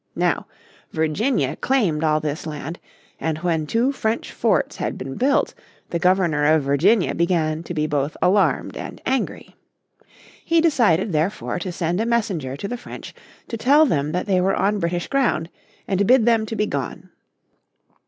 Now, 0.15 0.47
Virginia 0.91 1.55
claimed 1.55 2.03
all 2.03 2.19
this 2.19 2.47
land, 2.47 2.79
and 3.19 3.37
when 3.37 3.67
two 3.67 3.91
French 3.91 4.31
forts 4.31 4.77
had 4.77 4.97
been 4.97 5.13
built 5.13 5.53
the 5.91 5.99
Governor 5.99 6.43
of 6.45 6.63
Virginia 6.63 7.13
began 7.13 7.61
to 7.61 7.73
be 7.75 7.85
both 7.85 8.17
alarmed 8.19 8.75
and 8.77 8.99
angry. 9.05 9.55
He 10.43 10.59
decided, 10.59 11.11
therefore, 11.11 11.59
to 11.59 11.71
send 11.71 12.01
a 12.01 12.07
messenger 12.07 12.57
to 12.57 12.67
the 12.67 12.77
French 12.77 13.13
to 13.47 13.57
tell 13.57 13.85
them 13.85 14.11
that 14.11 14.25
they 14.25 14.41
were 14.41 14.55
on 14.55 14.79
British 14.79 15.07
ground, 15.07 15.51
and 15.87 16.07
bid 16.07 16.25
them 16.25 16.47
to 16.47 16.55
be 16.55 16.65
gone. 16.65 17.11